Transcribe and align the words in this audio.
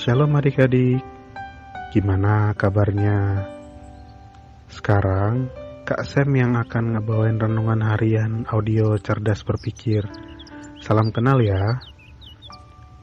Shalom 0.00 0.32
adik-adik, 0.32 1.04
gimana 1.92 2.56
kabarnya? 2.56 3.44
Sekarang 4.72 5.52
Kak 5.84 6.08
Sam 6.08 6.32
yang 6.40 6.56
akan 6.56 6.96
ngebawain 6.96 7.36
renungan 7.36 7.84
harian 7.84 8.48
audio 8.48 8.96
cerdas 8.96 9.44
berpikir. 9.44 10.08
Salam 10.80 11.12
kenal 11.12 11.44
ya. 11.44 11.84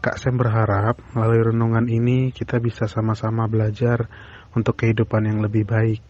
Kak 0.01 0.17
Sam 0.17 0.41
berharap 0.41 0.97
melalui 1.13 1.53
renungan 1.53 1.85
ini 1.85 2.33
kita 2.33 2.57
bisa 2.57 2.89
sama-sama 2.89 3.45
belajar 3.45 4.09
untuk 4.57 4.81
kehidupan 4.81 5.29
yang 5.29 5.45
lebih 5.45 5.69
baik. 5.69 6.01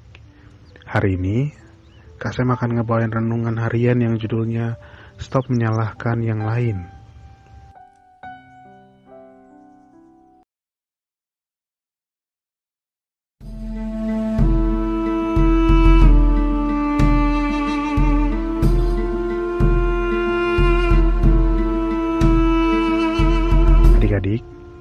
Hari 0.87 1.19
ini, 1.19 1.51
Kak 2.15 2.31
Sam 2.31 2.55
akan 2.55 2.79
ngebawain 2.79 3.11
renungan 3.11 3.59
harian 3.59 3.99
yang 3.99 4.15
judulnya 4.15 4.79
Stop 5.19 5.51
Menyalahkan 5.51 6.23
Yang 6.23 6.41
Lain. 6.47 6.96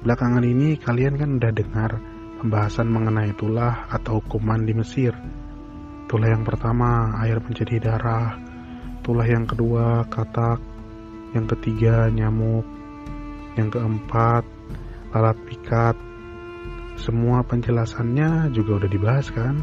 Belakangan 0.07 0.47
ini 0.47 0.79
kalian 0.79 1.19
kan 1.19 1.35
udah 1.35 1.51
dengar 1.51 1.99
pembahasan 2.39 2.87
mengenai 2.87 3.35
tulah 3.35 3.91
atau 3.91 4.23
hukuman 4.23 4.63
di 4.63 4.71
Mesir. 4.71 5.11
Tulah 6.07 6.31
yang 6.31 6.47
pertama, 6.47 7.11
air 7.19 7.43
menjadi 7.43 7.75
darah. 7.83 8.39
Tulah 9.03 9.27
yang 9.27 9.43
kedua, 9.43 10.07
katak. 10.07 10.63
Yang 11.35 11.59
ketiga, 11.59 12.07
nyamuk. 12.07 12.63
Yang 13.59 13.75
keempat, 13.75 14.47
lalat 15.11 15.35
pikat. 15.43 15.99
Semua 16.95 17.43
penjelasannya 17.43 18.55
juga 18.55 18.79
udah 18.79 18.87
dibahas 18.87 19.27
kan? 19.27 19.59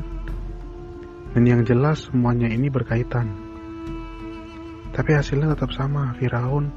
Dan 1.33 1.49
yang 1.49 1.65
jelas 1.65 2.13
semuanya 2.13 2.53
ini 2.53 2.69
berkaitan. 2.69 3.33
Tapi 4.93 5.09
hasilnya 5.09 5.57
tetap 5.57 5.73
sama, 5.73 6.13
Firaun 6.21 6.69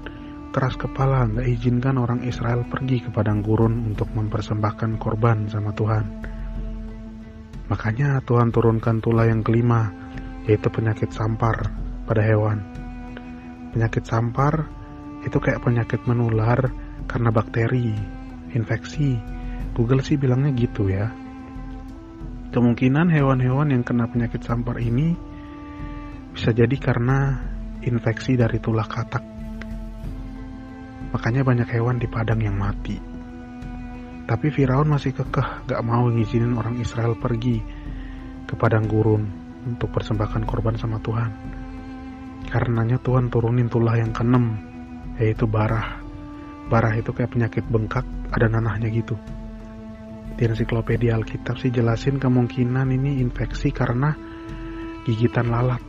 keras 0.58 0.74
kepala 0.74 1.30
nggak 1.30 1.54
izinkan 1.54 2.02
orang 2.02 2.26
Israel 2.26 2.66
pergi 2.66 3.06
ke 3.06 3.14
padang 3.14 3.46
gurun 3.46 3.94
untuk 3.94 4.10
mempersembahkan 4.10 4.98
korban 4.98 5.46
sama 5.46 5.70
Tuhan. 5.70 6.06
Makanya 7.70 8.26
Tuhan 8.26 8.50
turunkan 8.50 8.98
tulah 8.98 9.30
yang 9.30 9.46
kelima, 9.46 9.94
yaitu 10.50 10.66
penyakit 10.74 11.14
sampar 11.14 11.70
pada 12.10 12.26
hewan. 12.26 12.66
Penyakit 13.70 14.02
sampar 14.10 14.66
itu 15.30 15.38
kayak 15.38 15.62
penyakit 15.62 16.02
menular 16.10 16.74
karena 17.06 17.30
bakteri, 17.30 17.94
infeksi. 18.58 19.14
Google 19.78 20.02
sih 20.02 20.18
bilangnya 20.18 20.58
gitu 20.58 20.90
ya. 20.90 21.14
Kemungkinan 22.50 23.14
hewan-hewan 23.14 23.78
yang 23.78 23.86
kena 23.86 24.10
penyakit 24.10 24.42
sampar 24.42 24.82
ini 24.82 25.14
bisa 26.34 26.50
jadi 26.50 26.74
karena 26.82 27.46
infeksi 27.86 28.34
dari 28.34 28.58
tulah 28.58 28.90
katak 28.90 29.37
Makanya 31.16 31.48
banyak 31.48 31.70
hewan 31.72 32.00
di 32.00 32.08
padang 32.10 32.44
yang 32.44 32.60
mati. 32.60 33.00
Tapi 34.28 34.48
Firaun 34.52 34.92
masih 34.92 35.16
kekeh 35.16 35.72
gak 35.72 35.82
mau 35.88 36.04
ngizinin 36.12 36.52
orang 36.60 36.76
Israel 36.84 37.16
pergi 37.16 37.64
ke 38.44 38.54
padang 38.60 38.84
gurun 38.84 39.24
untuk 39.64 39.88
persembahkan 39.96 40.44
korban 40.44 40.76
sama 40.76 41.00
Tuhan. 41.00 41.32
Karenanya 42.48 43.00
Tuhan 43.00 43.32
turunin 43.32 43.72
tulah 43.72 43.96
yang 43.96 44.12
keenam, 44.12 44.60
yaitu 45.16 45.48
barah. 45.48 46.04
Barah 46.68 46.92
itu 47.00 47.16
kayak 47.16 47.32
penyakit 47.32 47.64
bengkak, 47.72 48.04
ada 48.32 48.52
nanahnya 48.52 48.92
gitu. 48.92 49.16
Di 50.36 50.44
ensiklopedia 50.44 51.16
Alkitab 51.16 51.56
sih 51.60 51.72
jelasin 51.72 52.20
kemungkinan 52.20 52.92
ini 52.92 53.24
infeksi 53.24 53.72
karena 53.72 54.12
gigitan 55.08 55.48
lalat 55.48 55.87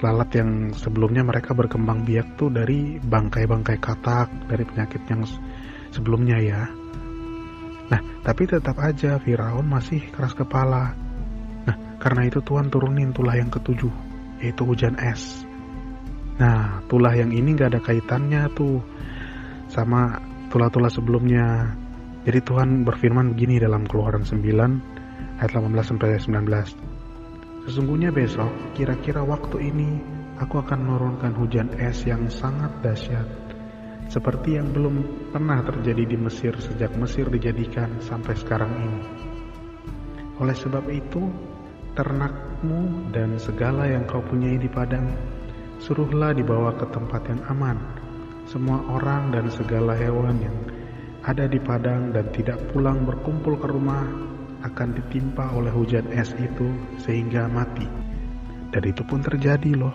lalat 0.00 0.30
yang 0.34 0.72
sebelumnya 0.74 1.22
mereka 1.26 1.52
berkembang 1.52 2.06
biak 2.06 2.38
tuh 2.38 2.50
dari 2.50 2.98
bangkai-bangkai 3.02 3.78
katak 3.78 4.28
dari 4.46 4.64
penyakit 4.64 5.02
yang 5.10 5.22
sebelumnya 5.90 6.38
ya. 6.38 6.62
Nah, 7.88 8.00
tapi 8.20 8.44
tetap 8.44 8.76
aja 8.78 9.16
Firaun 9.18 9.64
masih 9.64 10.04
keras 10.12 10.36
kepala. 10.36 10.92
Nah, 11.64 11.76
karena 11.98 12.28
itu 12.28 12.44
Tuhan 12.44 12.68
turunin 12.68 13.16
tulah 13.16 13.36
yang 13.36 13.48
ketujuh, 13.48 13.90
yaitu 14.44 14.62
hujan 14.64 14.94
es. 15.00 15.44
Nah, 16.38 16.84
tulah 16.86 17.16
yang 17.16 17.34
ini 17.34 17.56
gak 17.58 17.74
ada 17.74 17.80
kaitannya 17.82 18.46
tuh 18.54 18.78
sama 19.72 20.20
tulah-tulah 20.52 20.92
sebelumnya. 20.92 21.74
Jadi 22.28 22.40
Tuhan 22.44 22.84
berfirman 22.84 23.32
begini 23.32 23.58
dalam 23.58 23.88
Keluaran 23.88 24.22
9 24.22 25.40
ayat 25.40 25.50
18 25.50 25.72
sampai 25.82 26.18
19. 26.20 26.97
Sesungguhnya 27.68 28.08
besok, 28.08 28.48
kira-kira 28.72 29.20
waktu 29.20 29.68
ini, 29.68 30.00
aku 30.40 30.64
akan 30.64 30.88
menurunkan 30.88 31.36
hujan 31.36 31.68
es 31.76 32.00
yang 32.08 32.24
sangat 32.32 32.72
dahsyat, 32.80 33.28
seperti 34.08 34.56
yang 34.56 34.72
belum 34.72 35.28
pernah 35.28 35.60
terjadi 35.60 36.08
di 36.08 36.16
Mesir 36.16 36.56
sejak 36.56 36.96
Mesir 36.96 37.28
dijadikan 37.28 37.92
sampai 38.00 38.32
sekarang 38.40 38.72
ini. 38.72 39.02
Oleh 40.40 40.56
sebab 40.56 40.88
itu, 40.88 41.28
ternakmu 41.92 43.12
dan 43.12 43.36
segala 43.36 43.84
yang 43.84 44.08
kau 44.08 44.24
punyai 44.24 44.56
di 44.56 44.72
padang, 44.72 45.04
suruhlah 45.76 46.32
dibawa 46.32 46.72
ke 46.72 46.88
tempat 46.88 47.20
yang 47.28 47.44
aman. 47.52 47.76
Semua 48.48 48.80
orang 48.96 49.28
dan 49.28 49.44
segala 49.52 49.92
hewan 49.92 50.40
yang 50.40 50.56
ada 51.20 51.44
di 51.44 51.60
padang 51.60 52.16
dan 52.16 52.32
tidak 52.32 52.64
pulang 52.72 53.04
berkumpul 53.04 53.60
ke 53.60 53.68
rumah 53.68 54.08
akan 54.62 54.98
ditimpa 54.98 55.54
oleh 55.54 55.70
hujan 55.70 56.10
es 56.10 56.34
itu 56.34 56.66
sehingga 56.98 57.46
mati. 57.46 57.86
Dan 58.68 58.82
itu 58.84 59.02
pun 59.06 59.22
terjadi 59.22 59.78
loh. 59.78 59.94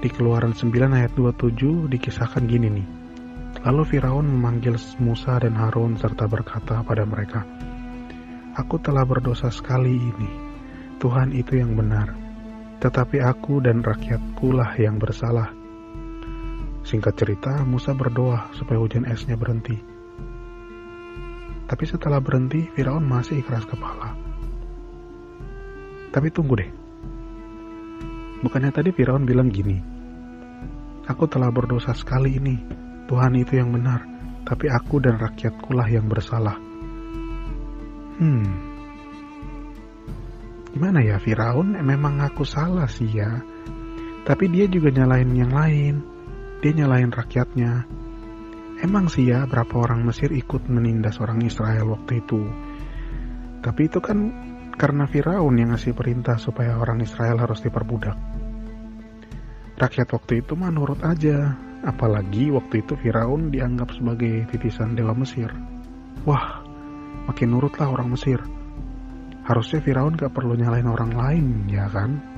Di 0.00 0.08
Keluaran 0.12 0.52
9 0.52 0.68
ayat 0.92 1.12
27 1.16 1.88
dikisahkan 1.88 2.44
gini 2.44 2.68
nih. 2.68 2.88
Lalu 3.64 3.82
Firaun 3.96 4.28
memanggil 4.28 4.76
Musa 5.00 5.40
dan 5.40 5.56
Harun 5.56 5.96
serta 5.96 6.28
berkata 6.28 6.84
pada 6.84 7.08
mereka, 7.08 7.46
Aku 8.60 8.76
telah 8.82 9.06
berdosa 9.08 9.48
sekali 9.48 9.96
ini. 9.96 10.30
Tuhan 11.00 11.32
itu 11.32 11.56
yang 11.56 11.72
benar. 11.72 12.12
Tetapi 12.82 13.22
aku 13.24 13.64
dan 13.64 13.80
rakyatku 13.80 14.52
lah 14.52 14.76
yang 14.76 15.00
bersalah. 15.00 15.48
Singkat 16.84 17.14
cerita, 17.16 17.64
Musa 17.64 17.96
berdoa 17.96 18.52
supaya 18.52 18.76
hujan 18.76 19.08
esnya 19.08 19.40
berhenti 19.40 19.93
tapi 21.74 21.90
setelah 21.90 22.22
berhenti, 22.22 22.70
Firaun 22.70 23.02
masih 23.02 23.42
keras 23.42 23.66
kepala. 23.66 24.14
Tapi 26.14 26.30
tunggu 26.30 26.54
deh. 26.54 26.70
Bukannya 28.46 28.70
tadi 28.70 28.94
Firaun 28.94 29.26
bilang 29.26 29.50
gini, 29.50 29.82
Aku 31.10 31.26
telah 31.26 31.50
berdosa 31.50 31.90
sekali 31.90 32.38
ini, 32.38 32.62
Tuhan 33.10 33.34
itu 33.34 33.58
yang 33.58 33.74
benar, 33.74 34.06
tapi 34.46 34.70
aku 34.70 35.02
dan 35.02 35.18
rakyatku 35.18 35.74
lah 35.74 35.90
yang 35.90 36.06
bersalah. 36.06 36.62
Hmm, 38.22 38.46
gimana 40.70 41.02
ya 41.02 41.18
Firaun 41.18 41.74
memang 41.74 42.22
aku 42.22 42.46
salah 42.46 42.86
sih 42.86 43.10
ya, 43.18 43.42
tapi 44.22 44.46
dia 44.46 44.70
juga 44.70 44.94
nyalain 44.94 45.34
yang 45.34 45.50
lain, 45.50 46.06
dia 46.62 46.70
nyalain 46.70 47.10
rakyatnya, 47.10 47.82
Emang 48.84 49.08
sih 49.08 49.32
ya 49.32 49.48
berapa 49.48 49.80
orang 49.80 50.04
Mesir 50.04 50.28
ikut 50.28 50.68
menindas 50.68 51.16
orang 51.16 51.40
Israel 51.40 51.96
waktu 51.96 52.20
itu. 52.20 52.44
Tapi 53.64 53.88
itu 53.88 53.96
kan 54.04 54.28
karena 54.76 55.08
Firaun 55.08 55.56
yang 55.56 55.72
ngasih 55.72 55.96
perintah 55.96 56.36
supaya 56.36 56.76
orang 56.76 57.00
Israel 57.00 57.40
harus 57.40 57.64
diperbudak. 57.64 58.12
Rakyat 59.80 60.08
waktu 60.12 60.44
itu 60.44 60.52
mah 60.52 60.68
nurut 60.68 61.00
aja, 61.00 61.56
apalagi 61.80 62.52
waktu 62.52 62.84
itu 62.84 62.92
Firaun 63.00 63.48
dianggap 63.48 63.88
sebagai 63.96 64.52
titisan 64.52 64.92
dewa 64.92 65.16
Mesir. 65.16 65.48
Wah, 66.28 66.60
makin 67.24 67.56
nurutlah 67.56 67.88
orang 67.88 68.12
Mesir. 68.12 68.44
Harusnya 69.48 69.80
Firaun 69.80 70.20
gak 70.20 70.36
perlu 70.36 70.60
nyalain 70.60 70.92
orang 70.92 71.12
lain, 71.16 71.46
ya 71.72 71.88
kan? 71.88 72.33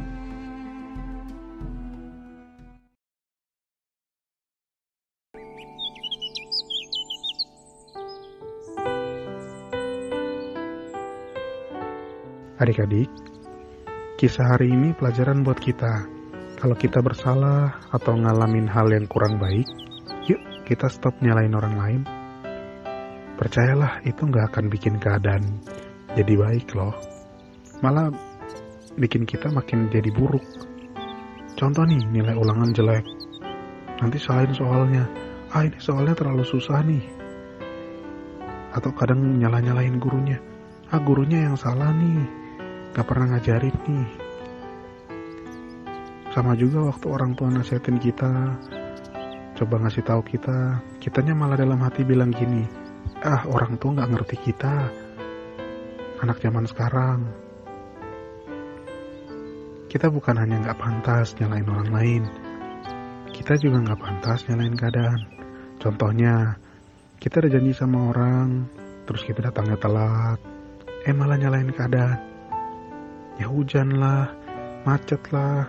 Adik-adik, 12.56 13.12
kisah 14.16 14.56
hari 14.56 14.72
ini 14.72 14.96
pelajaran 14.96 15.44
buat 15.44 15.60
kita. 15.60 16.08
Kalau 16.56 16.72
kita 16.72 17.04
bersalah 17.04 17.84
atau 17.92 18.16
ngalamin 18.16 18.64
hal 18.64 18.88
yang 18.96 19.04
kurang 19.04 19.36
baik, 19.36 19.68
yuk 20.24 20.40
kita 20.64 20.88
stop 20.88 21.12
nyalain 21.20 21.52
orang 21.52 21.76
lain. 21.76 22.02
Percayalah 23.36 24.00
itu 24.08 24.24
nggak 24.24 24.56
akan 24.56 24.72
bikin 24.72 24.96
keadaan 24.96 25.60
jadi 26.16 26.32
baik 26.32 26.72
loh. 26.72 26.96
Malah 27.84 28.08
bikin 28.96 29.28
kita 29.28 29.52
makin 29.52 29.92
jadi 29.92 30.08
buruk. 30.08 30.48
Contoh 31.60 31.84
nih 31.84 32.08
nilai 32.08 32.40
ulangan 32.40 32.72
jelek. 32.72 33.04
Nanti 34.00 34.16
salahin 34.16 34.56
soalnya. 34.56 35.04
Ah 35.52 35.60
ini 35.60 35.76
soalnya 35.76 36.16
terlalu 36.16 36.48
susah 36.48 36.80
nih. 36.80 37.04
atau 38.76 38.92
kadang 38.92 39.40
nyala-nyalain 39.40 39.96
gurunya 39.96 40.36
ah 40.92 41.00
gurunya 41.00 41.48
yang 41.48 41.56
salah 41.56 41.90
nih 41.96 42.45
gak 42.94 43.06
pernah 43.08 43.34
ngajarin 43.34 43.76
nih. 43.88 44.08
Sama 46.30 46.52
juga 46.54 46.92
waktu 46.92 47.06
orang 47.08 47.32
tua 47.32 47.48
nasihatin 47.48 47.96
kita 47.96 48.60
coba 49.56 49.74
ngasih 49.80 50.04
tahu 50.04 50.20
kita 50.20 50.84
kitanya 51.00 51.32
malah 51.32 51.56
dalam 51.56 51.80
hati 51.80 52.04
bilang 52.04 52.28
gini 52.28 52.68
ah 53.24 53.40
orang 53.48 53.80
tua 53.80 53.96
nggak 53.96 54.10
ngerti 54.12 54.36
kita 54.52 54.92
anak 56.20 56.36
zaman 56.44 56.68
sekarang. 56.68 57.24
Kita 59.88 60.12
bukan 60.12 60.36
hanya 60.36 60.60
nggak 60.60 60.76
pantas 60.76 61.32
nyalain 61.40 61.64
orang 61.72 61.88
lain 61.88 62.22
kita 63.36 63.52
juga 63.60 63.84
nggak 63.84 64.00
pantas 64.00 64.48
nyalain 64.48 64.76
keadaan. 64.76 65.20
Contohnya 65.76 66.56
kita 67.20 67.44
ada 67.44 67.52
janji 67.52 67.72
sama 67.76 68.12
orang 68.12 68.64
terus 69.04 69.22
kita 69.22 69.44
datangnya 69.44 69.76
telat 69.78 70.40
eh 71.06 71.14
malah 71.14 71.38
nyalain 71.38 71.70
keadaan 71.70 72.35
ya 73.36 73.46
hujan 73.48 73.96
lah 73.96 74.32
macet 74.86 75.20
lah 75.34 75.68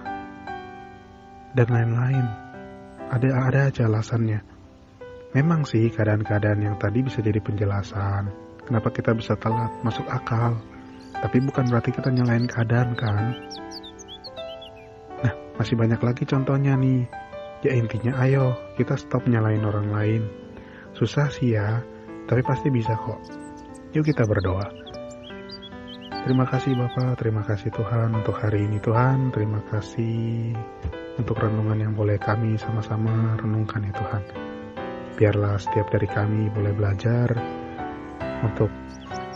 dan 1.57 1.67
lain-lain. 1.73 2.25
Ada 3.07 3.27
ada 3.31 3.59
aja 3.71 3.87
alasannya. 3.87 4.39
Memang 5.31 5.63
sih 5.63 5.91
keadaan-keadaan 5.91 6.63
yang 6.63 6.75
tadi 6.79 7.03
bisa 7.03 7.19
jadi 7.23 7.39
penjelasan 7.39 8.47
kenapa 8.67 8.91
kita 8.91 9.15
bisa 9.15 9.39
telat 9.39 9.71
masuk 9.81 10.03
akal. 10.11 10.59
Tapi 11.17 11.39
bukan 11.39 11.71
berarti 11.71 11.95
kita 11.95 12.11
nyalain 12.11 12.45
keadaan 12.45 12.93
kan? 12.93 13.33
Nah 15.23 15.33
masih 15.55 15.79
banyak 15.79 16.03
lagi 16.03 16.27
contohnya 16.27 16.75
nih. 16.75 17.07
Ya 17.65 17.73
intinya 17.73 18.19
ayo 18.21 18.53
kita 18.75 18.99
stop 18.99 19.25
nyalain 19.25 19.63
orang 19.63 19.87
lain. 19.89 20.23
Susah 20.93 21.31
sih 21.31 21.55
ya 21.55 21.81
tapi 22.27 22.43
pasti 22.43 22.67
bisa 22.69 22.93
kok. 22.93 23.17
Yuk 23.95 24.03
kita 24.03 24.27
berdoa 24.27 24.67
Terima 26.27 26.43
kasih 26.43 26.75
Bapak, 26.75 27.23
terima 27.23 27.39
kasih 27.39 27.71
Tuhan 27.71 28.11
untuk 28.11 28.35
hari 28.35 28.67
ini 28.67 28.83
Tuhan, 28.83 29.31
terima 29.31 29.63
kasih 29.71 30.51
untuk 31.15 31.39
renungan 31.39 31.79
yang 31.79 31.95
boleh 31.95 32.19
kami 32.19 32.59
sama-sama 32.59 33.39
renungkan 33.39 33.87
ya 33.87 33.95
Tuhan. 33.95 34.23
Biarlah 35.15 35.55
setiap 35.55 35.87
dari 35.87 36.03
kami 36.03 36.51
boleh 36.51 36.75
belajar 36.75 37.31
untuk 38.43 38.67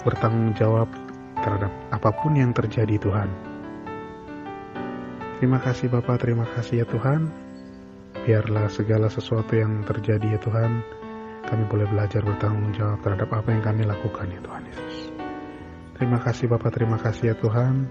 bertanggung 0.04 0.52
jawab 0.52 0.92
terhadap 1.40 1.72
apa 1.96 2.12
pun 2.12 2.36
yang 2.36 2.52
terjadi 2.52 3.00
Tuhan. 3.00 3.32
Terima 5.40 5.64
kasih 5.64 5.88
Bapak, 5.96 6.28
terima 6.28 6.44
kasih 6.60 6.84
ya 6.84 6.86
Tuhan. 6.92 7.32
Biarlah 8.28 8.68
segala 8.68 9.08
sesuatu 9.08 9.56
yang 9.56 9.88
terjadi 9.88 10.36
ya 10.36 10.40
Tuhan, 10.44 10.84
kami 11.48 11.64
boleh 11.72 11.88
belajar 11.88 12.20
bertanggung 12.20 12.76
jawab 12.76 13.00
terhadap 13.00 13.32
apa 13.32 13.48
yang 13.48 13.64
kami 13.64 13.88
lakukan 13.88 14.28
ya 14.28 14.44
Tuhan 14.44 14.68
Yesus. 14.68 15.31
Terima 16.02 16.18
kasih 16.18 16.50
Bapak, 16.50 16.74
terima 16.74 16.98
kasih 16.98 17.30
ya 17.30 17.36
Tuhan. 17.38 17.86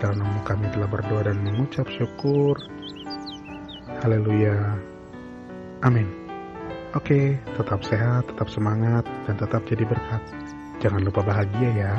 Dalam 0.00 0.16
nama 0.16 0.40
kami 0.48 0.64
telah 0.72 0.88
berdoa 0.88 1.28
dan 1.28 1.44
mengucap 1.44 1.84
syukur. 1.92 2.56
Haleluya. 4.00 4.80
Amin. 5.84 6.08
Oke, 6.96 7.36
tetap 7.36 7.84
sehat, 7.84 8.32
tetap 8.32 8.48
semangat, 8.48 9.04
dan 9.28 9.36
tetap 9.36 9.60
jadi 9.68 9.84
berkat. 9.84 10.24
Jangan 10.80 11.04
lupa 11.04 11.20
bahagia 11.20 11.68
ya. 11.76 11.92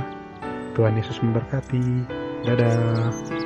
Tuhan 0.74 0.97
Yesus 0.97 1.21
memberkati. 1.21 2.09
Dadah. 2.41 3.44